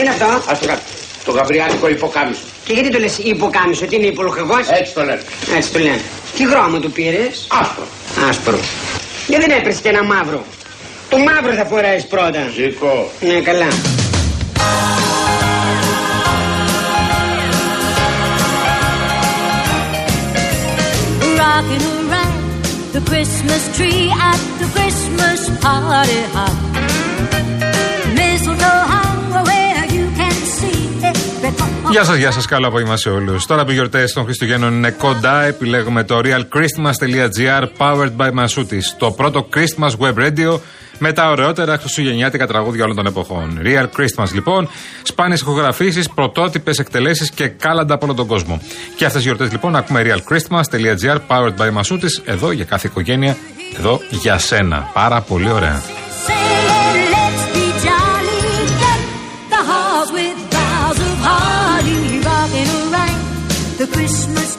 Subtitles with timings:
[0.00, 0.80] Τι είναι αυτό; Α το κάτω.
[1.24, 2.40] Το γαβριάτικο υποκάμισο.
[2.64, 4.68] Και γιατί το λες υποκάμισο, τι είναι υπολογεγός.
[4.68, 5.22] Έτσι το λένε.
[5.56, 6.00] Έτσι το λένε.
[6.36, 7.86] Τι χρώμα του πήρες; Άσπρο.
[8.28, 8.58] Άσπρο.
[9.26, 10.44] Γιατί δεν έπρεπε και ένα μαύρο.
[11.08, 12.48] Το μαύρο θα φορέεις πρώτα.
[12.54, 13.10] Ζήκω.
[13.20, 13.66] Ναι, καλά.
[21.40, 22.36] Rocking around
[22.94, 26.59] the Christmas tree at the Christmas party hop.
[31.90, 32.46] Γεια σας, γεια σας.
[32.46, 33.46] Καλό απόγευμα σε όλους.
[33.46, 38.82] Τώρα που οι γιορτές των Χριστουγέννων είναι κοντά, επιλέγουμε το realchristmas.gr powered by Masutis.
[38.98, 40.58] Το πρώτο Christmas web radio
[40.98, 43.60] με τα ωραιότερα χριστουγεννιάτικα τραγούδια όλων των εποχών.
[43.64, 44.68] Real Christmas λοιπόν,
[45.02, 48.60] σπάνιες ηχογραφήσεις, πρωτότυπες εκτελέσεις και κάλαντα από όλο τον κόσμο.
[48.96, 53.36] Και αυτές τις γιορτές λοιπόν ακούμε realchristmas.gr powered by Masutis εδώ για κάθε οικογένεια,
[53.78, 54.90] εδώ για σένα.
[54.92, 55.82] Πάρα πολύ ωραία.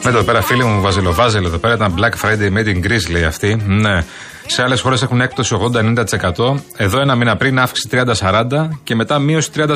[0.01, 2.85] Christmas Με εδώ πέρα φίλοι μου Βάζελο, Βάζελο εδώ πέρα ήταν Black Friday Made in
[2.85, 3.61] Greece λέει αυτή.
[3.67, 4.03] Ναι.
[4.45, 6.55] Σε άλλες χώρες έχουν έκπτωση 80-90%.
[6.75, 9.67] Εδώ ένα μήνα πριν αύξηση 30-40% και μετά μείωση 30-40%.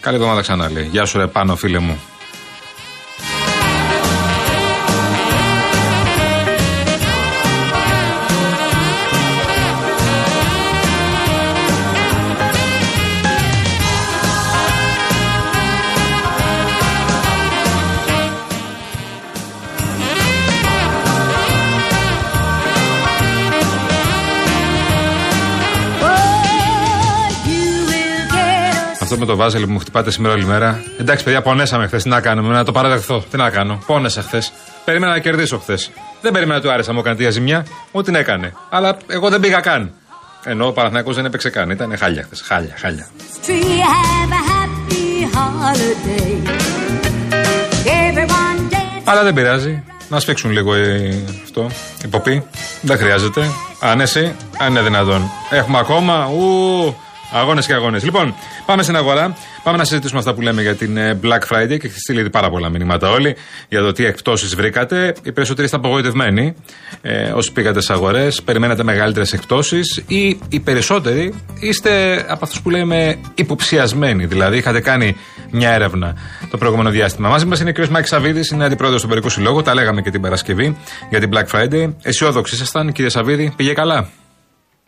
[0.00, 0.88] Καλή εβδομάδα ξανά λέει.
[0.90, 1.98] Γεια σου ρε πάνω φίλε μου.
[29.06, 30.82] Αυτό με το Βάζελο που μου χτυπάτε σήμερα όλη μέρα.
[30.98, 32.02] Εντάξει, παιδιά, πονέσαμε χθες.
[32.02, 33.24] Τι να κάνουμε, να το παραδεχθώ.
[33.30, 33.82] Τι να κάνω.
[33.86, 34.52] Πόνεσα χθες.
[34.84, 35.90] Περίμενα να κερδίσω χθες.
[36.20, 37.66] Δεν περίμενα να του άρεσα μου έκανε τη ζημιά.
[37.92, 38.52] Μου την έκανε.
[38.70, 39.92] Αλλά εγώ δεν πήγα καν.
[40.44, 41.70] Ενώ ο Παναθηναϊκός δεν έπαιξε καν.
[41.70, 42.40] Ήταν χάλια χθες.
[42.46, 43.06] Χάλια, χάλια.
[43.46, 46.50] tree, have a happy holiday.
[47.84, 49.02] Everyone dance.
[49.04, 49.82] Αλλά δεν πειράζει.
[50.08, 51.70] Να σφίξουν λίγο ε, αυτό.
[52.04, 52.46] Υποπή.
[52.80, 53.50] Δεν χρειάζεται.
[53.80, 55.30] Αν εσύ, αν είναι δυνατόν.
[55.50, 56.26] Έχουμε ακόμα.
[56.26, 56.96] Ου,
[57.32, 58.04] αγώνες και αγώνες.
[58.04, 58.34] Λοιπόν,
[58.66, 59.36] πάμε στην αγορά.
[59.62, 62.30] Πάμε να συζητήσουμε αυτά που λέμε για την ε, Black Friday και έχετε στείλει ήδη
[62.30, 63.36] πάρα πολλά μηνύματα όλοι
[63.68, 65.14] για το τι εκπτώσεις βρήκατε.
[65.22, 66.54] Οι περισσότεροι είστε απογοητευμένοι.
[67.02, 72.70] Ε, όσοι πήγατε στις αγορές, περιμένατε μεγαλύτερες εκπτώσεις ή οι περισσότεροι είστε από αυτούς που
[72.70, 74.26] λέμε υποψιασμένοι.
[74.26, 75.16] Δηλαδή, είχατε κάνει
[75.50, 76.14] μια έρευνα
[76.50, 77.28] το προηγούμενο διάστημα.
[77.28, 77.86] Μαζί μας είναι ο κ.
[77.86, 79.62] Μάκη Σαββίδης, είναι αντιπρόεδρος του Περικού Συλλόγου.
[79.62, 80.76] Τα λέγαμε και την Παρασκευή
[81.10, 81.94] για την Black Friday.
[82.02, 84.08] Αισιόδοξοι ήσασταν, κύριε Σαββίδη, πήγε καλά;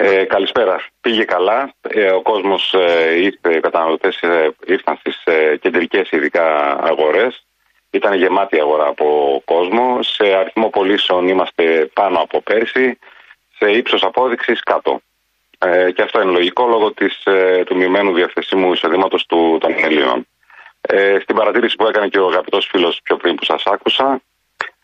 [0.01, 0.85] Ε, καλησπέρα.
[1.01, 1.73] Πήγε καλά.
[1.81, 7.47] Ε, ο κόσμος ε, ήρθε, οι καταναλωτές ε, ήρθαν στις ε, κεντρικές ειδικά αγορές.
[7.91, 10.03] Ήταν γεμάτη αγορά από κόσμο.
[10.03, 12.99] Σε αριθμό πωλήσεων είμαστε πάνω από πέρσι.
[13.59, 15.01] Σε ύψος απόδειξης κάτω.
[15.59, 20.27] Ε, και αυτό είναι λογικό λόγω της, ε, του μειωμένου διαθεσίμου εισοδήματος του, των Ελλήνων.
[20.81, 24.21] Ε, στην παρατήρηση που έκανε και ο αγαπητός φίλος πιο πριν που σας άκουσα,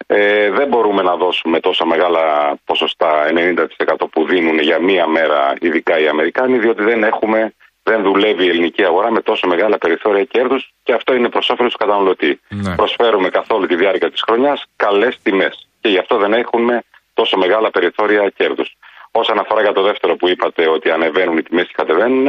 [0.07, 5.99] ε, δεν μπορούμε να δώσουμε τόσα μεγάλα ποσοστά 90% που δίνουν για μία μέρα, ειδικά
[5.99, 10.73] οι Αμερικάνοι, διότι δεν έχουμε, δεν δουλεύει η ελληνική αγορά με τόσο μεγάλα περιθώρια κέρδους
[10.83, 12.41] και αυτό είναι προς όφελος του καταναλωτή.
[12.49, 12.75] Ναι.
[12.75, 16.83] Προσφέρουμε καθ' όλη τη διάρκεια της χρονιάς καλές τιμές και γι' αυτό δεν έχουμε
[17.15, 18.77] τόσο μεγάλα περιθώρια κέρδους.
[19.11, 22.27] Όσον αφορά για το δεύτερο που είπατε ότι ανεβαίνουν οι τιμές και κατεβαίνουν,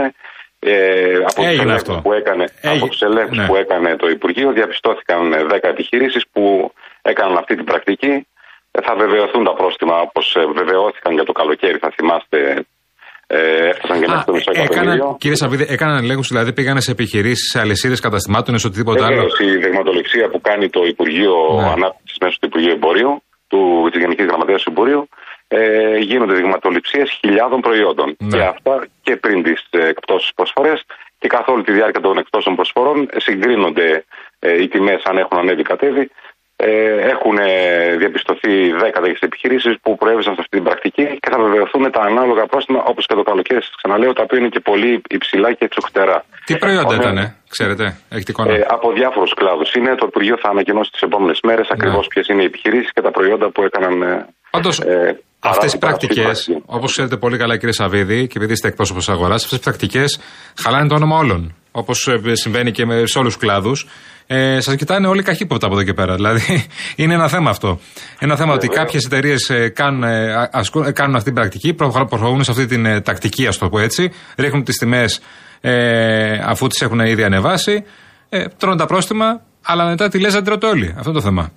[0.60, 2.00] ε, από τους Έγινε ελέγχους αυτό.
[2.04, 3.46] που έκανε, Έγι- από τους ελέγχους ναι.
[3.46, 6.74] που έκανε το Υπουργείο διαπιστώθηκαν ε, 10 επιχειρήσεις που
[7.12, 8.14] έκαναν αυτή την πρακτική.
[8.76, 12.40] Ε, Θα βεβαιωθούν τα πρόστιμα όπως ε, βεβαιώθηκαν για το καλοκαίρι, θα θυμάστε.
[13.28, 15.18] Ε, έφτασαν και Α, μέχρι το μισό ε, έκαναν, εκατομμύριο.
[15.22, 19.16] κύριε Σαββίδη, έκαναν ελέγχους, δηλαδή πήγανε σε επιχειρήσεις, σε αλυσίδες καταστημάτων, ή σε οτιδήποτε άλλο;
[19.16, 21.68] Βεβαίως, η δειγματοληψία που κάνει το Υπουργείο Ναι.
[21.76, 23.12] Ανάπτυξης μέσω του Υπουργείου Εμπορίου,
[23.52, 23.60] του,
[23.92, 25.02] της Γενικής Γραμματείας του Εμπορίου,
[25.48, 28.16] ε, γίνονται δειγματοληψίες χιλιάδων προϊόντων.
[28.20, 28.38] Ναι.
[28.38, 28.74] Και αυτά
[29.06, 30.80] και πριν τις ε, εκπτώσεις προσφορές
[31.20, 34.06] και καθ' όλη τη διάρκεια των εκπτώσεων προσφορών ε, συγκρίνονται
[34.40, 36.06] ε, οι τιμές αν έχουν ανέβει ή κατέβει.
[36.58, 36.70] Ε,
[37.14, 41.92] έχουν ε, διαπιστωθεί 10 τέτοιες επιχειρήσεις που προέβησαν σε αυτή την πρακτική και θα βεβαιωθούν
[41.92, 43.62] τα ανάλογα πρόστιμα όπως και το καλοκαίρι.
[43.62, 46.26] Σας Ξαναλέω, τα οποία είναι και πολύ υψηλά και εξοχτερά.
[46.46, 47.12] Τι προϊόντα Ωραία.
[47.12, 49.96] ήταν, ξέρετε, έχετε εικόνα; Ε, από διάφορους κλάδους είναι.
[49.96, 53.50] Το Υπουργείο θα ανακοινώσει τις επόμενες μέρες ακριβώς ποιες είναι οι επιχειρήσεις και τα προϊόντα
[53.50, 54.02] που έκαναν.
[54.02, 55.12] ε, Πάντω, ε,
[55.50, 59.10] αυτές οι παρά- πρακτικές, παρά- όπως ξέρετε πολύ καλά, κύριε Σαββίδη, και επειδή είστε εκπρόσωπος
[59.10, 60.20] αγοράς, αυτές οι πρακτικές
[60.62, 61.56] χαλάνε το όνομα όλων.
[61.72, 63.88] Όπως συμβαίνει και με, σε όλους τους κλάδους.
[64.28, 66.16] Ε, Σας κοιτάνε όλοι καχύποπτα από εδώ και πέρα.
[66.16, 66.66] Δηλαδή,
[66.96, 67.80] είναι ένα θέμα αυτό.
[68.20, 72.44] Ένα θέμα ότι κάποιες εταιρείες κάνουν, ε, ασκούν- ε, κάνουν αυτή την πρακτική, προχω- προχωρούν
[72.44, 75.20] σε αυτή την ε, τακτική, ας το πω έτσι, ρίχνουν τις τιμές
[75.62, 77.84] ε, αφού τις έχουν ήδη ανεβάσει,
[78.30, 80.94] ε, τρώνε τα πρόστιμα, αλλά μετά τη λέζα τρώτε όλοι.
[80.98, 81.52] Αυτό είναι το θέμα.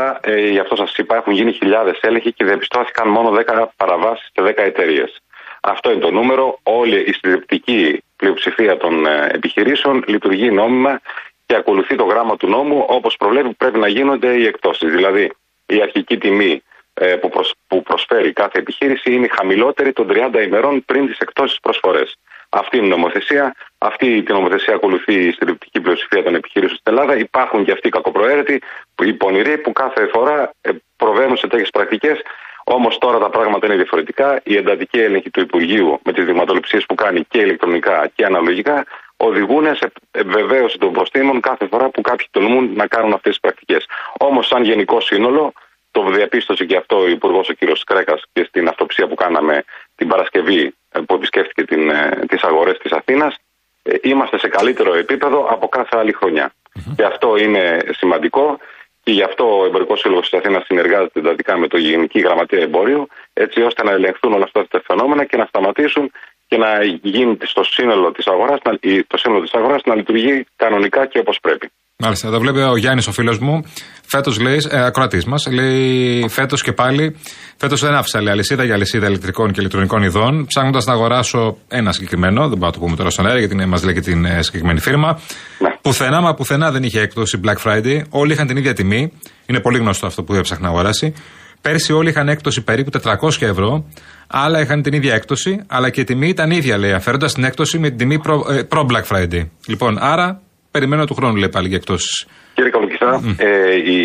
[0.00, 3.72] Κύριε Κολογιστά, ε, γι' αυτό σας είπα, έχουν γίνει χιλιάδες έλεγχοι και διαπιστώθηκαν μόνο 10
[3.76, 5.20] παραβάσεις σε 10 εταιρείες.
[5.60, 6.58] Αυτό είναι το νούμερο.
[6.62, 11.00] Όλοι οι συντριπτικοί πλειοψηφία των ε, επιχειρήσεων λειτουργεί νόμιμα
[11.46, 14.90] και ακολουθεί το γράμμα του νόμου όπως προβλέπει πρέπει να γίνονται οι εκτόσει.
[14.90, 15.32] Δηλαδή
[15.66, 16.62] η αρχική τιμή
[16.94, 21.18] ε, που, προσ- που προσφέρει κάθε επιχείρηση είναι η χαμηλότερη των 30 ημερών πριν τις
[21.18, 22.16] εκτόσει προσφορές.
[22.48, 23.54] Αυτή είναι η νομοθεσία.
[23.82, 27.16] Αυτή την νομοθεσία ακολουθεί η συντριπτική πλειοψηφία των επιχειρήσεων στην Ελλάδα.
[27.16, 28.62] Υπάρχουν και αυτοί οι κακοπροαίρετοι,
[28.94, 32.20] που- οι πονηροί που κάθε φορά ε, προβαίνουν σε τέτοιες πρακτικές.
[32.64, 34.40] Όμως τώρα τα πράγματα είναι διαφορετικά.
[34.44, 38.86] Η εντατική έλεγχη του Υπουργείου με τις δειγματοληψίες που κάνει και ηλεκτρονικά και αναλογικά
[39.16, 39.92] οδηγούν σε
[40.26, 43.86] βεβαίωση των προστήμων κάθε φορά που κάποιοι τολμούν να κάνουν αυτές τις πρακτικές.
[44.18, 45.52] Όμως, σαν γενικό σύνολο,
[45.90, 47.58] το διαπίστωσε και αυτό ο Υπουργός ο κ.
[47.84, 52.78] Κρέκας και στην αυτοψία που κάναμε την Παρασκευή ε, που επισκέφθηκε την, ε, τις αγορές
[52.78, 53.49] της Αθήνας ε,
[54.02, 56.52] είμαστε σε καλύτερο επίπεδο από κάθε άλλη χρονιά.
[56.96, 58.58] Και αυτό είναι σημαντικό
[59.02, 63.08] και γι' αυτό ο Εμπορικός Σύλλογος της Αθήνας συνεργάζεται εντατικά με το Γενική Γραμματεία Εμπορίου,
[63.32, 66.12] έτσι ώστε να ελεγχθούν όλα αυτά τα φαινόμενα και να σταματήσουν
[66.46, 68.58] και να γίνει στο σύνολο της αγοράς
[69.06, 71.70] το σύνολο της αγοράς να λειτουργεί κανονικά και όπως πρέπει.
[72.02, 72.28] Μάλιστα.
[72.28, 73.62] Εδώ βλέπει ο Γιάννης, ο φίλος μου,
[74.06, 77.16] φέτος λέει, ε, ακροατής μας, λέει φέτος και πάλι.
[77.56, 81.92] Φέτος δεν άφησα λέει, αλυσίδα για αλυσίδα ηλεκτρικών και ηλεκτρονικών ειδών, ψάχνοντας να αγοράσω ένα
[81.92, 84.42] συγκεκριμένο, δεν μπορούμε να το πούμε τώρα στον αέρα γιατί μας λέει και την ε,
[84.42, 85.20] συγκεκριμένη φίρμα.
[85.58, 85.68] Ναι.
[85.80, 88.02] Πουθενά μα πουθενά δεν είχε έκπτωση Black Friday.
[88.10, 89.12] Όλοι είχαν την ίδια τιμή.
[89.46, 91.14] Είναι πολύ γνωστό αυτό που έψαχνα να αγοράσει.
[91.60, 93.84] Πέρσι όλοι είχαν έκπτωση περίπου 400 ευρώ.
[94.26, 97.78] Άλλα είχαν την ίδια έκπτωση, αλλά και η τιμή ήταν ίδια, λέει, αφαίροντα την έκπτωση
[97.78, 99.48] με την τιμή προ, ε, προ Black Friday.
[99.66, 100.40] Λοιπόν, άρα
[100.70, 102.26] περιμένω του χρόνου, λέει πάλι για εκπτώσει.
[102.54, 104.00] Κύριε Καλοκυθά, ε, η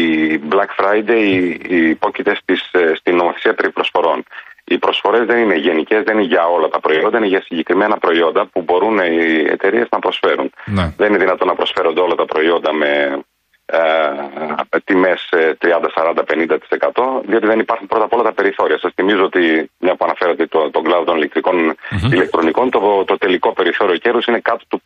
[0.49, 1.23] Black Friday
[1.69, 4.23] υπόκειται στις, ε, στην νομοθεσία περί προσφορών.
[4.67, 8.47] Οι προσφορές δεν είναι γενικές, δεν είναι για όλα τα προϊόντα, είναι για συγκεκριμένα προϊόντα
[8.51, 10.51] που μπορούν οι εταιρείες να προσφέρουν.
[10.65, 10.93] Ναι.
[10.97, 12.89] Δεν είναι δυνατόν να προσφέρονται όλα τα προϊόντα με
[13.65, 18.77] ε, τιμές 30, 40, 50%, διότι δεν υπάρχουν πρώτα απ' όλα τα περιθώρια.
[18.79, 21.75] Σας θυμίζω ότι, μια που αναφέρατε το, τον κλάδο των ηλεκτρικών
[22.11, 24.81] ηλεκτρονικών, το, το τελικό περιθώριο κέρδους είναι κάτω του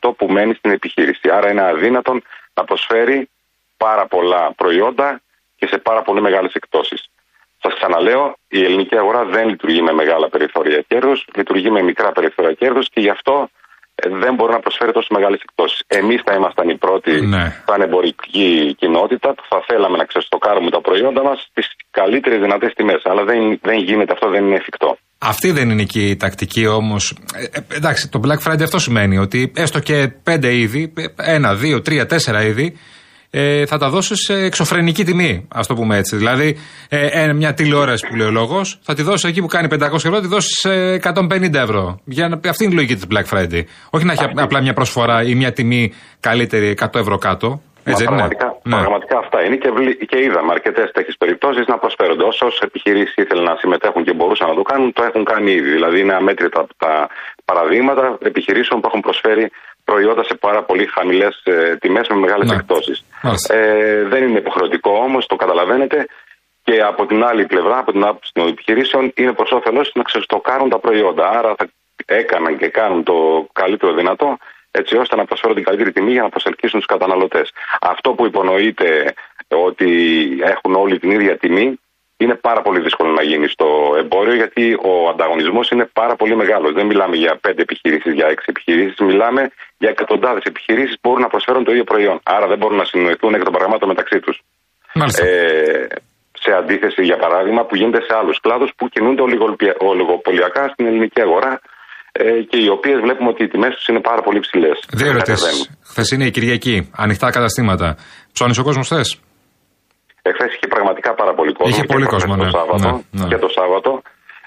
[0.00, 1.30] 5% που μένει στην επιχείρηση.
[1.30, 2.22] Άρα είναι αδύνατον
[2.54, 3.28] να προσφέρει
[3.76, 5.20] πάρα πολλά προϊόντα
[5.56, 6.96] και σε πάρα πολύ μεγάλες εκτόσει.
[7.62, 12.52] Σας ξαναλέω, η ελληνική αγορά δεν λειτουργεί με μεγάλα περιθώρια κέρδους, λειτουργεί με μικρά περιθώρια
[12.52, 13.59] κέρδους και γι' αυτό ε,
[14.22, 15.84] δεν μπορεί να προσφέρει τόσο μεγάλες εκτόσει.
[15.86, 17.62] Εμείς θα ήμασταν οι πρώτοι, Ναι.
[17.68, 23.00] σαν εμπορική κοινότητα, που θα θέλαμε να ξεστοκάρουμε τα προϊόντα μας στις καλύτερες δυνατές τιμές.
[23.04, 24.98] Αλλά δεν, δεν γίνεται αυτό, δεν είναι εφικτό.
[25.18, 27.18] Αυτή δεν είναι και η τακτική όμως.
[27.34, 31.80] Ε, εντάξει, το Black Friday αυτό σημαίνει ότι έστω και πέντε είδη, ε, ένα, δύο,
[31.82, 32.78] τρία, τέσσερα είδη,
[33.30, 36.16] ε, θα τα δώσεις σε εξωφρενική τιμή, ας το πούμε έτσι.
[36.16, 36.56] Δηλαδή,
[36.88, 39.80] ε, ε, μια τηλεόραση που λέει ο λόγος, θα τη δώσεις εκεί που κάνει 500
[39.94, 42.00] ευρώ, θα τη δώσεις σε 150 ευρώ.
[42.04, 43.62] Για να, αυτή είναι η λογική της Black Friday.
[43.90, 47.62] Όχι να έχει απλά μια προσφορά ή μια τιμή καλύτερη 100 ευρώ κάτω.
[47.84, 48.28] Έτσι Μα δεν είναι.
[48.28, 48.76] πραγματικά, Ναι.
[48.84, 52.24] πραγματικά αυτά είναι και, βλή- και είδαμε αρκετέ τέτοιες περιπτώσεις να προσφέρονται.
[52.30, 55.70] Όσε επιχειρήσεις ήθελαν να συμμετέχουν και μπορούσαν να το κάνουν, το έχουν κάνει ήδη.
[55.76, 56.92] Δηλαδή, είναι αμέτρητα τα
[57.44, 59.44] παραδείγματα επιχειρήσεων που έχουν προσφέρει
[59.84, 62.54] προϊόντα σε πάρα πολύ χαμηλές ε, τιμές με μεγάλες Ναι.
[62.60, 62.92] εκτόσει.
[63.22, 63.54] Μάλιστα.
[63.54, 66.06] Ε, δεν είναι υποχρεωτικό όμως, το καταλαβαίνετε.
[66.62, 70.02] Και από την άλλη πλευρά, από την άποψη των επιχειρήσεων, είναι προς όφελό του να
[70.02, 71.28] ξεστοκάρουν τα προϊόντα.
[71.28, 71.70] Άρα θα
[72.06, 74.36] έκαναν και κάνουν το καλύτερο δυνατό,
[74.70, 77.52] έτσι ώστε να προσφέρουν την καλύτερη τιμή για να προσελκύσουν τους καταναλωτές.
[77.80, 79.14] Αυτό που υπονοείται
[79.48, 79.90] ότι
[80.42, 81.80] έχουν όλοι την ίδια τιμή,
[82.22, 83.66] είναι πάρα πολύ δύσκολο να γίνει στο
[84.02, 86.70] εμπόριο, γιατί ο ανταγωνισμός είναι πάρα πολύ μεγάλος.
[86.78, 89.42] Δεν μιλάμε για πέντε επιχειρήσεις, για έξι επιχειρήσεις, μιλάμε
[89.82, 92.16] για εκατοντάδες επιχειρήσεις που μπορούν να προσφέρουν το ίδιο προϊόν.
[92.36, 94.36] Άρα δεν μπορούν να συνοηθούν εκ των πραγμάτων μεταξύ τους.
[95.00, 95.22] Μάλιστα.
[95.26, 95.86] Ε,
[96.44, 101.20] σε αντίθεση, για παράδειγμα, που γίνεται σε άλλους κλάδους που κινούνται ολιγολπια- ολιγοπολιακά στην ελληνική
[101.20, 101.60] αγορά
[102.12, 104.78] ε, και οι οποίες βλέπουμε ότι οι τιμές τους είναι πάρα πολύ ψηλές.
[104.92, 105.70] Δύο ερωτήσεις.
[105.90, 106.90] Χθες είναι η Κυριακή.
[106.96, 107.96] Ανοιχτά καταστήματα.
[108.32, 109.02] Ψώνεις ο κόσμος χθε.
[110.22, 111.72] Εχθές είχε πραγματικά πάρα πολύ κόσμο.
[111.72, 112.50] Είχε και πολύ προχθές κόσμο, το ναι.
[112.50, 113.28] Σάββατο, Ναι, ναι.
[113.28, 114.02] Και το Σάββατο.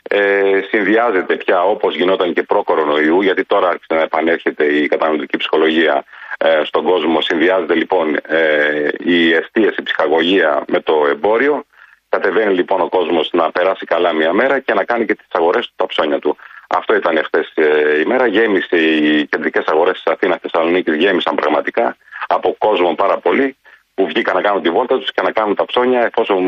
[0.10, 6.04] Ε, συνδυάζεται πια όπως γινόταν και προ-κορονοϊού, γιατί τώρα άρχισε να επανέρχεται η καταναλωτική ψυχολογία
[6.38, 7.22] ε, στον κόσμο.
[7.22, 11.66] Συνδυάζεται λοιπόν ε, η εστίαση, η ψυχαγωγία με το εμπόριο.
[12.10, 15.66] Κατεβαίνει λοιπόν ο κόσμος να περάσει καλά μια μέρα και να κάνει και τις αγορές
[15.66, 16.38] του, τα ψώνια του.
[16.68, 17.54] Αυτό ήταν εχθές
[18.02, 18.28] η μέρα.
[18.28, 23.58] Γέμισε οι κεντρικές αγορές της Αθήνας, Θεσσαλονίκης, γέμισαν πραγματικά από κόσμο πάρα πολύ
[23.96, 26.40] που βγήκαν να κάνουν τη βόλτα τους και να κάνουν τα ψώνια εφόσον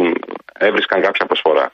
[0.67, 1.71] έβρισκαν κάποια προσφορά.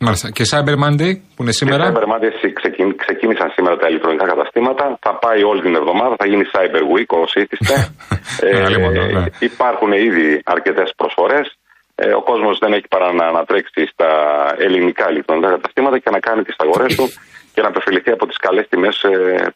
[0.00, 0.30] Μάλιστα.
[0.36, 4.84] Και Cyber Monday που είναι σήμερα; Και Cyber Monday ξεκι- ξεκίνησαν σήμερα τα ηλεκτρονικά καταστήματα.
[5.00, 7.74] Θα πάει όλη την εβδομάδα, θα γίνει Cyber Week όσο ήθιστε.
[8.66, 9.24] Αλίμονο, ναι.
[9.38, 11.46] υπάρχουν ήδη αρκετές προσφορές.
[11.94, 14.10] Ε, ο κόσμος δεν έχει παρά να, να τρέξει στα
[14.58, 17.06] ελληνικά ηλεκτρονικά καταστήματα και να κάνει τις αγορές του
[17.54, 18.96] και να αποφεληθεί από τις καλές τιμές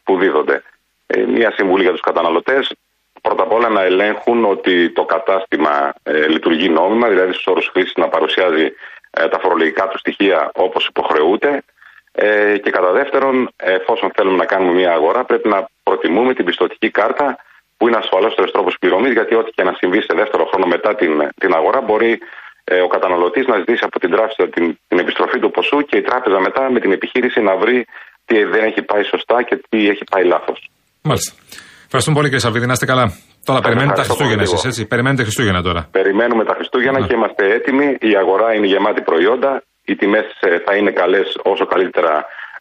[0.03, 0.63] που δίδονται.
[1.07, 2.63] Ε, μία συμβουλή για τους καταναλωτές.
[3.25, 7.95] Πρώτα απ' όλα να ελέγχουν ότι το κατάστημα ε, λειτουργεί νόμιμα, δηλαδή στους όρους χρήσης
[7.95, 8.65] να παρουσιάζει
[9.11, 11.63] ε, τα φορολογικά του στοιχεία όπως υποχρεούται.
[12.11, 16.89] Ε, και κατά δεύτερον, εφόσον θέλουμε να κάνουμε μια αγορά, πρέπει να προτιμούμε την πιστοτική
[16.89, 17.37] κάρτα
[17.77, 21.29] που είναι ασφαλέστερο τρόπο πληρωμής, γιατί ό,τι και να συμβεί σε δεύτερο χρόνο μετά την,
[21.39, 22.19] την αγορά, μπορεί
[22.63, 26.01] ε, ο καταναλωτής να ζητήσει από την τράπεζα την, την επιστροφή του ποσού και η
[26.01, 27.85] τράπεζα μετά με την επιχείρηση να βρει
[28.25, 30.69] τι δεν έχει πάει σωστά και τι έχει πάει λάθος.
[31.01, 31.33] Μάλιστα.
[31.95, 33.05] Ευχαριστούμε πολύ κύριε Σαββίδη, να είστε καλά.
[33.47, 35.81] Τώρα Σας περιμένετε τα ευχαριστώ Χριστούγεννα πολύ εσείς, έτσι; Περιμένετε Χριστούγεννα τώρα.
[35.99, 37.07] Περιμένουμε τα Χριστούγεννα Ναι.
[37.07, 37.87] και είμαστε έτοιμοι.
[38.11, 39.51] Η αγορά είναι γεμάτη προϊόντα.
[39.89, 40.25] Οι τιμές
[40.65, 42.13] θα είναι καλές όσο καλύτερα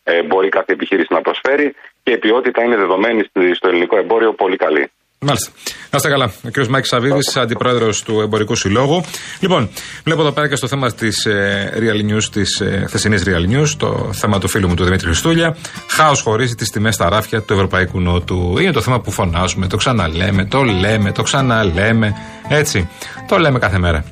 [0.02, 1.66] ε, μπορεί κάθε επιχείρηση να προσφέρει
[2.02, 4.84] και η ποιότητα είναι δεδομένη στη- στο ελληνικό εμπόριο πολύ καλή.
[5.24, 5.50] Μάλιστα.
[5.90, 6.32] Να είστε καλά.
[6.44, 6.66] Ο κ.
[6.66, 9.04] Μάκης Σαββίδης, αντιπρόεδρος του Εμπορικού Συλλόγου.
[9.40, 9.70] Λοιπόν,
[10.04, 13.68] βλέπω εδώ πέρα και στο θέμα της ε, Real News, της ε, χθεσινής Real News,
[13.76, 15.56] το θέμα του φίλου μου του Δημήτρη Χριστούλια.
[15.88, 18.58] Χάος χωρίζει τις τιμές στα ράφια του Ευρωπαϊκού Νότου.
[18.58, 22.14] Είναι το θέμα που φωνάζουμε, το ξαναλέμε, το λέμε, το ξαναλέμε.
[22.48, 22.88] Έτσι.
[23.28, 24.04] Το λέμε κάθε μέρα.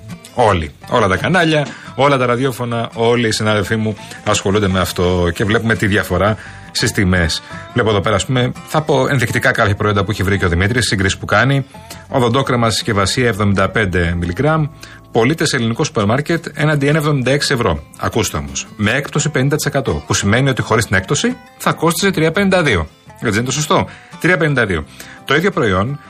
[0.48, 0.70] Όλοι.
[0.88, 5.74] Όλα τα κανάλια, όλα τα ραδιόφωνα, όλοι οι συνάδελφοί μου ασχολούνται με αυτό και βλέπουμε
[5.74, 6.36] τη διαφορά
[6.70, 7.42] στις τιμές.
[7.72, 10.48] Βλέπω εδώ πέρα, ας πούμε, θα πω ενδεικτικά κάποια προϊόντα που έχει βρει και ο
[10.48, 11.66] Δημήτρης, σύγκριση που κάνει.
[12.08, 14.66] Οδοντόκρεμα συσκευασία 75 μιλιγκράμμ,
[15.12, 17.82] πωλείται σε ελληνικό σούπερ μάρκετ έναντι 1,76 ευρώ.
[17.98, 22.86] Ακούστε όμως, με έκπτωση 50%, που σημαίνει ότι χωρίς την έκπτωση θα κόστιζε 3,52.
[23.12, 23.86] Έτσι δεν είναι το σωστό.
[24.22, 24.84] 3,52.
[25.24, 26.00] Το ίδιο προϊόν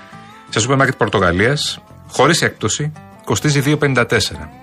[0.48, 2.92] σε σούπερ μάρκετ Πορτογαλίας, χωρίς έκπτωση,
[3.30, 4.06] κοστίζει 2,54.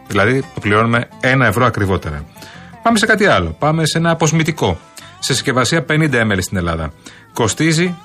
[0.08, 2.26] Δηλαδή το πληρώνουμε 1 ευρώ ακριβότερα.
[2.84, 3.56] Πάμε σε κάτι άλλο.
[3.60, 4.80] Πάμε σε ένα αποσμητικό.
[5.20, 6.94] Σε συσκευασία 50 ml στην Ελλάδα.
[7.34, 7.96] Κοστίζει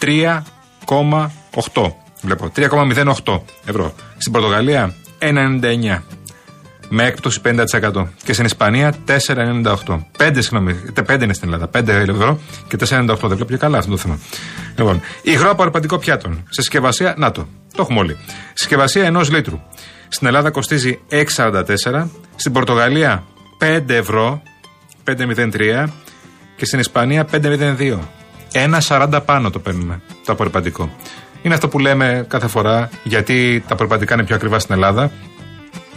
[0.00, 1.92] 3,8.
[2.22, 2.50] Βλέπω.
[2.56, 3.94] 3,08 ευρώ.
[4.18, 5.98] Στην Πορτογαλία 1,99.
[6.88, 8.06] Με έκπτωση 50%.
[8.24, 10.04] Και στην Ισπανία 4,98.
[10.18, 11.70] 5, συγγνώμη, 5 είναι στην Ελλάδα.
[11.74, 12.38] 5 ευρώ
[12.68, 13.16] και 4,98.
[13.20, 14.18] Δεν βλέπω και καλά αυτό το θέμα.
[14.76, 16.32] Λοιπόν, υγρό απορριπαντικό πιάτων.
[16.48, 17.46] Σε συσκευασία, να το.
[17.74, 18.16] Το έχουμε όλοι.
[18.52, 19.60] Συσκευασία ενός λίτρου.
[20.14, 22.08] Στην Ελλάδα κοστίζει 6,44.
[22.36, 23.24] Στην Πορτογαλία
[23.58, 24.42] 5 ευρώ.
[25.04, 25.86] 5,03.
[26.56, 27.98] Και στην Ισπανία 5,02.
[28.88, 30.90] 1,40 πάνω το παίρνουμε το απορριπαντικό.
[31.42, 35.10] Είναι αυτό που λέμε κάθε φορά γιατί τα απορριπαντικά είναι πιο ακριβά στην Ελλάδα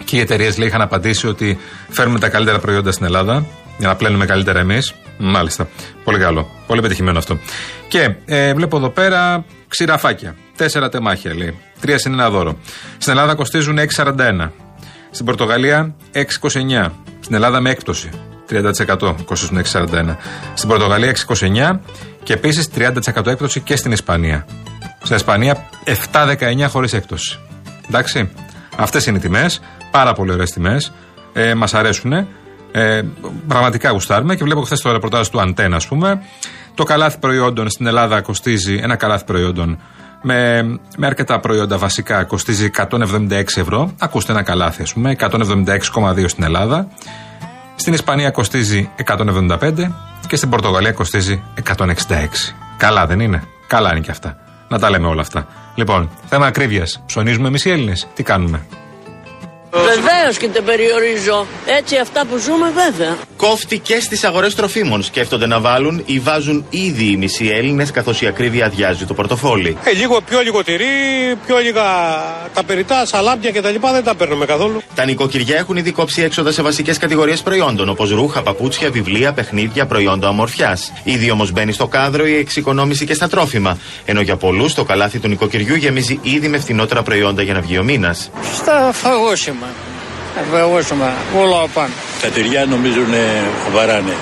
[0.03, 1.57] και οι εταιρείες λέει είχαν απαντήσει ότι
[1.89, 3.45] φέρνουμε τα καλύτερα προϊόντα στην Ελλάδα
[3.77, 4.93] για να πλένουμε καλύτερα εμείς.
[5.17, 5.67] Μάλιστα.
[6.03, 6.49] Πολύ καλό.
[6.67, 7.39] Πολύ πετυχημένο αυτό.
[7.87, 10.35] Και ε, βλέπω εδώ πέρα ξηραφάκια.
[10.55, 11.59] Τέσσερα τεμάχια λέει.
[11.85, 12.57] Τρία συν ένα δώρο.
[12.97, 14.49] Στην Ελλάδα κοστίζουν 6,41.
[15.11, 16.89] Στην Πορτογαλία 6,29.
[17.19, 18.09] Στην Ελλάδα με έκπτωση.
[18.49, 20.15] 30% κοστίζουν 6,41.
[20.53, 21.79] Στην Πορτογαλία 6,29
[22.23, 22.91] και επίσης 30%
[23.25, 24.45] έκπτωση και στην Ισπανία.
[25.03, 25.69] Στην Ισπανία
[26.11, 27.39] 7,19 χωρίς έκπτωση.
[27.87, 28.29] Εντάξει.
[28.77, 29.61] Αυτές είναι οι τιμές.
[29.91, 30.93] Πάρα πολύ ωραίες τιμές.
[31.33, 32.13] Ε, Μας αρέσουν.
[32.71, 33.01] Ε,
[33.47, 36.21] πραγματικά γουστάρουμε και βλέπω χθες το ρεπορτάζ του Αντένα, ας πούμε.
[36.73, 39.79] Το καλάθι προϊόντων στην Ελλάδα κοστίζει, ένα καλάθι προϊόντων
[40.25, 40.63] με,
[40.97, 43.91] με αρκετά προϊόντα βασικά κοστίζει 176 ευρώ.
[43.99, 46.87] Ακούστε ένα καλάθι, ας πούμε, 176,2 στην Ελλάδα.
[47.75, 49.91] Στην Ισπανία κοστίζει 175
[50.27, 51.43] και στην Πορτογαλία κοστίζει
[51.77, 51.85] 166.
[52.77, 54.37] Καλά δεν είναι; Καλά είναι και αυτά.
[54.67, 55.47] Να τα λέμε όλα αυτά.
[55.75, 57.03] Λοιπόν, θέμα ακρίβειας.
[57.05, 58.07] Ψωνίζουμε εμείς οι Έλληνες.
[58.13, 58.65] Τι κάνουμε;
[59.83, 61.47] Βεβαίως και δεν περιορίζω.
[61.65, 63.17] Έτσι αυτά που ζούμε, βέβαια.
[63.37, 65.03] Κόφτει και στις αγορές τροφίμων.
[65.03, 69.77] Σκέφτονται να βάλουν ή βάζουν ήδη οι μισοί Έλληνες, καθώς η ακρίβεια αδειάζει το πορτοφόλι.
[69.83, 70.85] Ε, λίγο πιο λίγο τυρί,
[71.45, 71.83] πιο λίγα
[72.53, 73.75] τα περιτά, σαλάμπια κτλ.
[73.93, 74.81] δεν τα παίρνουμε καθόλου.
[74.95, 79.85] Τα νοικοκυριά έχουν ήδη κόψει έξοδα σε βασικές κατηγορίες προϊόντων, όπως ρούχα, παπούτσια, βιβλία, παιχνίδια,
[79.85, 80.93] προϊόντα ομορφιάς.
[81.03, 83.77] Ήδη όμως μπαίνει στο κάδρο η εξοικονόμηση και στα τρόφιμα.
[84.05, 87.77] Ενώ για πολλούς το καλάθι του νοικοκυριού γεμίζει ήδη με φθηνότερα προϊόντα για να βγει
[87.77, 88.29] ο μήνας.
[88.55, 89.64] Στα φαγόσιμα.
[90.51, 91.93] Φαγόσιμα, όλα πάνω.
[92.21, 93.23] Τα τυριά νομίζω είναι
[93.73, 94.13] βαράνε.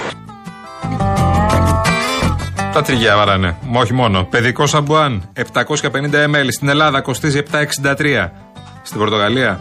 [2.73, 3.57] Τα τριγιά βαράνε.
[3.61, 4.23] Μα όχι μόνο.
[4.23, 5.75] Παιδικό σαμπουάν 750
[6.25, 8.29] ml στην Ελλάδα κοστίζει 7,63.
[8.83, 9.59] Στην Πορτογαλία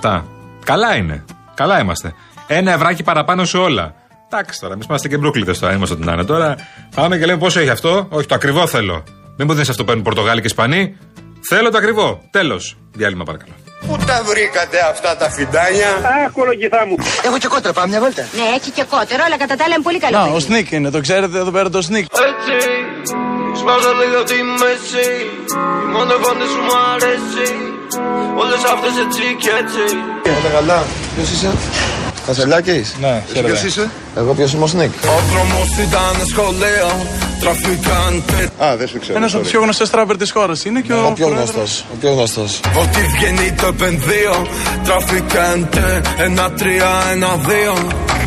[0.00, 0.22] 6,7.
[0.64, 1.24] Καλά είναι.
[1.54, 2.14] Καλά είμαστε.
[2.46, 3.94] Ένα ευράκι παραπάνω σε όλα.
[4.28, 6.24] Εντάξει τώρα, εμείς είμαστε και μπρούκλιδε τώρα, είμαστε ό,τι να είναι.
[6.24, 6.56] Τώρα
[6.94, 8.06] πάμε και λέμε πόσο έχει αυτό.
[8.10, 9.02] Όχι, το ακριβό θέλω.
[9.36, 10.96] Δεν μου δίνεις αυτό που παίρνουν Πορτογάλοι και Ισπανοί.
[11.48, 12.22] Θέλω το ακριβό.
[12.30, 12.76] Τέλος.
[12.92, 13.52] Διάλειμμα παρακαλώ.
[13.86, 16.96] Πού τα βρήκατε αυτά τα φιντάνια; Αχ, κολογηθά μου.
[17.26, 18.22] Έχω και κότερα, πάμε μια βόλτα.
[18.38, 20.16] Ναι, έχει και κότερο, αλλά κατά τα άλλα είναι πολύ καλό.
[20.16, 20.36] Να, παιδί.
[20.36, 22.04] ο Snik είναι, το ξέρετε εδώ πέρα το Snik.
[22.30, 22.56] Έτσι,
[23.60, 25.06] σπάζω λίγο τη μέση.
[25.84, 27.48] Η μόνο φωνή σου μου αρέσει.
[28.42, 29.84] Όλες αυτές έτσι και έτσι.
[30.36, 30.78] Όλα καλά.
[31.14, 31.50] Ποιος είσαι;
[32.26, 32.94] Κασελάκης.
[33.00, 34.92] Ναι, Εσύ ποιος είσαι; Εγώ ποιος είμαι ο Snik.
[35.04, 37.06] Ο δρόμος ήταν σχολείο.
[37.40, 38.64] Τραφικάντε.
[38.64, 39.18] Α, δεν σου ξέρω.
[39.18, 41.06] Ένας από τους πιο γνωστές τράπερ της χώρας είναι και ο.
[41.06, 41.54] Ο πιο πρόεδρος.
[41.54, 41.84] γνωστός.
[41.92, 42.60] Ο πιο γνωστός.
[42.82, 44.46] Ό,τι βγαίνει το επενδύω.
[44.84, 46.00] Τραφικάντε.
[46.18, 47.74] Ένα τρία, ένα δύο.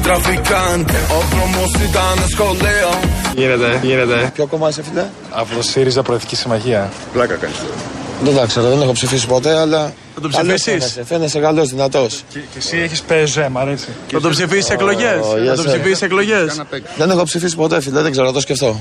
[0.03, 0.97] Τραφικάντε.
[1.09, 2.89] Ο δρόμος ήταν σχολείο.
[3.35, 4.31] Γίνεται, γίνεται.
[4.33, 6.89] Ποιο κόμμα είσαι φίλε; Από το ΣΥΡΙΖΑ Προεδρική Συμμαχία.
[7.13, 7.98] Πλάκα κάνεις τώρα.
[8.23, 9.93] Δεν τα ξέρω, δεν έχω ψηφίσει ποτέ, αλλά.
[10.15, 12.23] Θα τον ψηφίσεις; Φαίνεσαι, φαίνεσαι καλός, δυνατός.
[12.33, 13.87] Και, και, εσύ έχεις ΠΕΖΕ, μ' αρέσει.
[14.07, 16.61] Και θα τον ψηφίσεις εκλογές; Θα τον ψηφίσεις εκλογές;
[16.97, 18.79] Δεν έχω ψηφίσει ποτέ, φίλε, δεν ξέρω, να το σκεφτώ.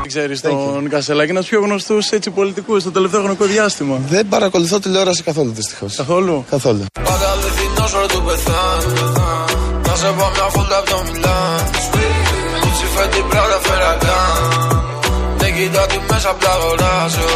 [0.00, 3.98] Δεν ξέρεις τον Κασελάκη, ένας πιο γνωστούς έτσι πολιτικούς στο τελευταίο χρονικό διάστημα.
[4.08, 5.96] Δεν παρακολουθώ τηλεόραση καθόλου δυστυχώς.
[5.96, 6.84] Καθόλου; Καθόλου.
[7.04, 7.86] Παραλυθινό
[9.90, 9.96] αληθινό ώρα του πεθάνω.
[9.96, 11.70] Να σε πάω μια φούλτα από το Μιλάν.
[12.60, 14.82] Κουτσι φέτη πράτα φεραγάν.
[15.36, 17.30] Δεν κοιτάω τι μέσα απ' τα αγοράζω.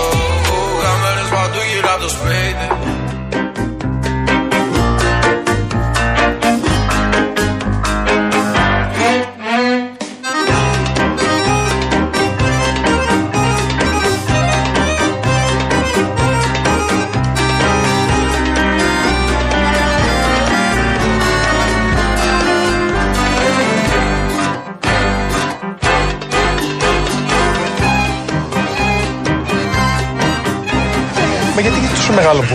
[0.82, 2.66] Κάμερες παντού γύρω από το σπίτι.
[2.80, 2.93] Μα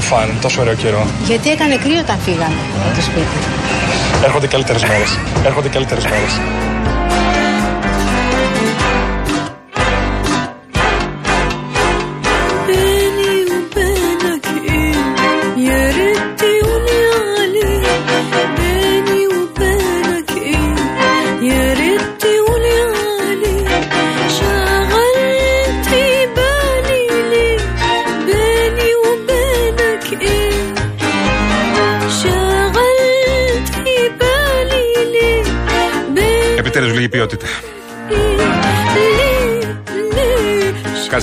[0.10, 1.08] τόσο μεγάλο μπουφάν τόσο ωραίο καιρό.
[1.26, 3.38] Γιατί έκανε κρύο όταν φύγαμε από το σπίτι.
[4.24, 5.18] Έρχονται καλύτερες μέρες.
[5.46, 6.34] Έρχονται καλύτερες μέρες.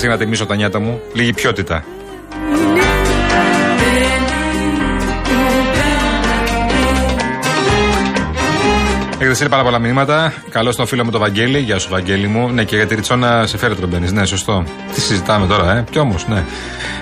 [0.07, 1.01] Να τιμήσω τα νιάτα μου.
[1.13, 1.85] Λίγη ποιότητα.
[9.19, 10.33] Έχετε στείλει πάρα πολλά μηνύματα.
[10.49, 11.59] Καλώς τον φίλο μου τον Βαγγέλη.
[11.59, 12.49] Γεια σου, Βαγγέλη μου.
[12.49, 14.11] Ναι, και για τη Ριτσόνα σε φέρε τρομπένει.
[14.11, 14.63] Ναι, σωστό.
[14.93, 16.43] Τι συζητάμε τώρα, ε; Κι όμως, ναι.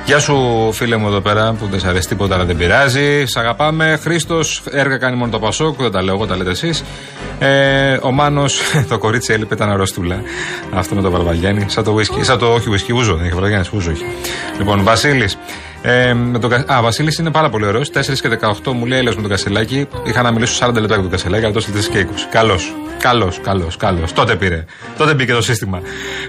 [0.05, 3.25] Γεια σου, φίλε μου εδώ πέρα που δεν σε αρέσει τίποτα, αλλά δεν πειράζει.
[3.25, 3.99] Σ' αγαπάμε.
[4.01, 5.81] Χρήστος, έργα κάνει μόνο το Πασόκ.
[5.81, 6.83] Δεν τα λέω εγώ, τα λέτε εσείς.
[7.39, 10.21] Ε, ο Μάνος, το κορίτσι έλειπε, ήταν αρρώστουλα.
[10.73, 11.65] Αυτό με το Βαρβαγιάννη.
[11.69, 12.19] Σαν το whisky.
[12.21, 13.15] Σαν το όχι whisky, ούζο.
[13.15, 14.05] Δεν έχει Βαρβαγιάννη, ούζο έχει.
[14.57, 15.37] Λοιπόν, Βασίλης.
[15.87, 17.89] Ε, με τον, Κα- Α, Βασίλης είναι πάρα πολύ ωραίος.
[17.89, 19.87] 4 και 18 μου λέει έλεος με τον Κασελάκη.
[20.03, 22.05] Είχα να μιλήσω 40 λεπτά για τον Κασελάκη, αλλά τόσο 4 και 20.
[22.29, 22.73] Καλός.
[22.99, 24.13] Καλός, καλός, καλός.
[24.13, 24.65] Τότε πήρε.
[24.97, 25.81] Τότε μπήκε το σύστημα.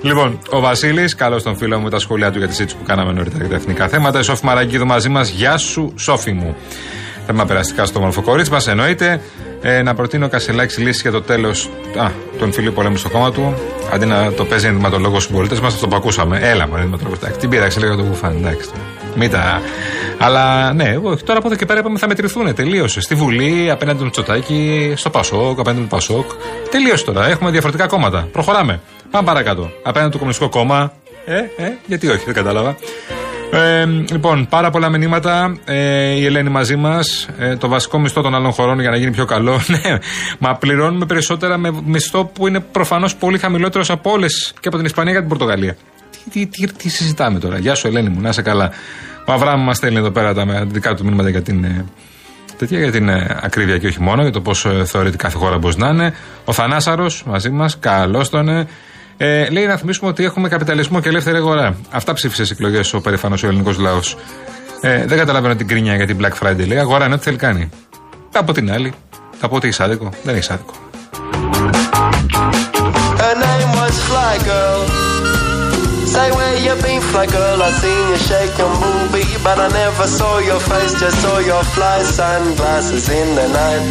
[0.03, 2.85] Λοιπόν, ο Βασίλης, καλός τον φίλο μου με τα σχόλιά του για τη συζήτηση που
[2.85, 4.19] κάναμε νωρίτερα για τα εθνικά θέματα.
[4.19, 5.29] Η Σόφη Μαραγκίδου μαζί μας.
[5.29, 6.57] Γεια σου, Σόφη μου.
[7.27, 9.21] Θέμα περαστικά στο μορφό κορίτσι μας, εννοείται.
[9.69, 11.71] Ε, να προτείνω ο Κασελάκης λύση για το τέλος
[12.39, 13.55] του εμφυλίου πολέμου στο κόμμα του.
[13.93, 16.39] Αντί να το παίζει ενδυματολόγος στους πολίτες μας, αυτό που ακούσαμε.
[16.43, 17.17] Έλα, μωρέ, ενδυματολόγο.
[17.17, 18.37] Εντάξει, την πήραξε, λέγα το κουφάν.
[18.37, 18.71] Εντάξει.
[19.17, 19.61] Μην τα.
[20.19, 22.55] Αλλά ναι, εγώ, τώρα από εδώ και πέρα είπαμε θα μετρηθούν.
[22.55, 23.01] Τελείωσε.
[23.01, 26.31] Στη Βουλή, απέναντι του Τσοτάκη, στο Πασόκ, απέναντι του Πασόκ.
[26.71, 27.29] Τελείωσε τώρα.
[27.29, 28.29] Έχουμε διαφορετικά κόμματα.
[28.33, 28.81] Προχωράμε.
[29.11, 29.71] Πάμε παρακάτω.
[29.83, 30.93] Απέναντι του Κομμουνιστικό Κόμμα.
[31.27, 32.77] Ε, ε, γιατί όχι, δεν κατάλαβα.
[33.51, 35.59] Ε, λοιπόν, πάρα πολλά μηνύματα.
[35.65, 37.29] Ε, η Ελένη μαζί μας.
[37.39, 39.61] Ε, το βασικό μισθό των άλλων χωρών για να γίνει πιο καλό.
[39.67, 39.99] Ναι,
[40.39, 44.87] μα πληρώνουμε περισσότερα με μισθό που είναι προφανώς πολύ χαμηλότερος από όλες και από την
[44.87, 45.77] Ισπανία και την Πορτογαλία.
[46.31, 48.71] Τι, τι, τι, τι συζητάμε τώρα; Γεια σου, Ελένη μου, να είσαι καλά.
[49.25, 51.85] Ο Αβράμ μας στέλνει εδώ πέρα τα δικά του μηνύματα για την, ε,
[52.57, 54.55] τέτοια, για την ε, ακρίβεια και όχι μόνο, για το πώ
[54.85, 56.15] θεωρείται κάθε χώρα πώ να είναι.
[56.45, 58.67] Ο Θανάσαρος μαζί μας, καλώς τον.
[59.17, 59.41] Ε.
[59.41, 61.77] Ε, λέει να θυμίσουμε ότι έχουμε καπιταλισμό και ελεύθερη αγορά.
[61.91, 64.17] Αυτά ψήφισες στι εκλογές ο περήφανο ο ελληνικός λαός.
[64.81, 66.67] Ε, δεν καταλαβαίνω την κρίνια για την Black Friday.
[66.67, 67.71] Λέει αγορά είναι ό,τι θέλει κάνει.
[68.33, 68.93] Από την άλλη,
[69.39, 70.11] θα πω ότι έχει άδικο.
[70.23, 70.73] Δεν έχει άδικο.
[73.23, 74.81] Her name was Fly Girl.
[76.15, 77.59] Say where you been, Fly Girl.
[77.69, 80.93] I seen you shake your movie, but I never saw your face.
[81.03, 83.85] Just saw your fly sunglasses in the night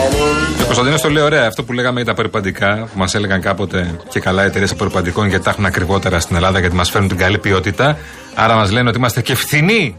[0.00, 1.46] and in Ο Κωνσταντίνος το λέει ωραία.
[1.46, 5.44] Αυτό που λέγαμε για τα απορριπαντικά, που μας έλεγαν κάποτε και καλά εταιρείες απορριπαντικών γιατί
[5.44, 7.98] τα έχουν ακριβότερα στην Ελλάδα γιατί μας φέρνουν την καλή ποιότητα.
[8.34, 9.96] Άρα μας λένε ότι είμαστε και φθηνοί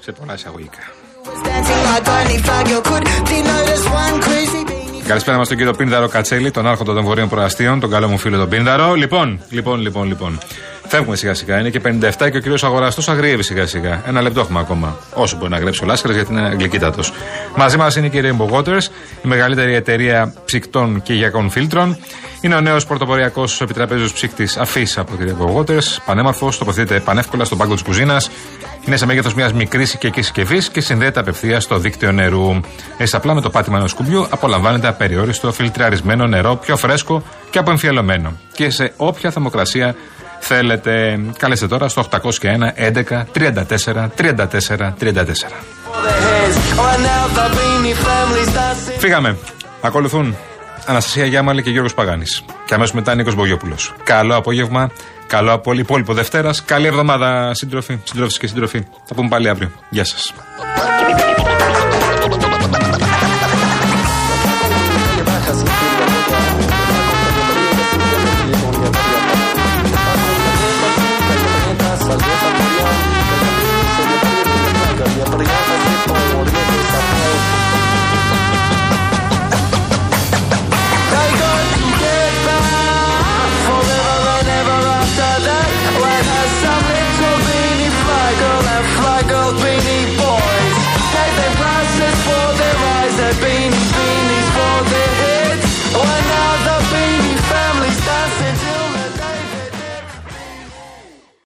[0.00, 0.82] σε πολλά εισαγωγικά.
[1.44, 5.02] dancing like Barney Fagel could deny this one crazy being.
[5.06, 8.38] Καλησπέρα μας τον κύριο Πίνδαρο Κατσέλη, τον άρχοντα των Βορείων Προαστίων, τον καλό μου φίλο
[8.38, 8.94] τον Πίνδαρο.
[8.94, 10.38] Λοιπόν, λοιπόν, λοιπόν, λοιπόν.
[10.88, 11.58] Φεύγουμε σιγά σιγά.
[11.58, 14.02] Είναι και 57 και ο κύριος Αγοραστός αγριεύει σιγά σιγά.
[14.06, 14.96] Ένα λεπτό έχουμε ακόμα.
[15.14, 17.02] Όσο μπορεί να γρέψει ο Λάσκαρας γιατί είναι γλυκύτατο.
[17.56, 18.82] Μαζί μας είναι η κυρία Rainbow Waters,
[19.24, 21.98] η μεγαλύτερη εταιρεία ψυκτών και υγειακών φίλτρων.
[22.40, 25.96] Είναι ο νέος πρωτοποριακός επιτραπέζιος ψύκτης αφής από τη Rainbow Waters.
[26.06, 28.30] Πανέμορφος, τοποθετείται πανεύκολα στον πάγκο της κουζίνας.
[28.86, 32.60] Είναι σε μέγεθος μιας μικρής οικιακής συσκευής και συνδέεται απευθείας στο δίκτυο νερού.
[32.98, 38.32] Έτσι απλά με το πάτημα ενός κουμπιού απολαμβάνετε απεριόριστο φιλτραρισμένο νερό, πιο φρέσκο και απεμφιαλωμένο.
[38.52, 39.94] Και σε όποια θερμοκρασία
[40.40, 41.20] θέλετε.
[41.38, 45.24] Καλέστε τώρα στο 801 11 34 34 34.
[46.82, 48.98] Or now the beanie families dancing.
[48.98, 49.36] Φύγαμε.
[49.80, 50.36] Ακολουθούν
[50.86, 52.44] Αναστασία Γιάμαλη και Γιώργος Παγάνης.
[52.64, 53.94] Και αμέσως μετά Νίκος Μπογιόπουλος.
[54.04, 54.90] Καλό απόγευμα,
[55.26, 56.64] καλό από υπόλοιπο Δευτέρας.
[56.64, 58.86] Καλή εβδομάδα, σύντροφοι, συντρόφοι και συντροφοί.
[59.04, 59.70] Θα πούμε πάλι αύριο.
[59.90, 60.34] Γεια σας.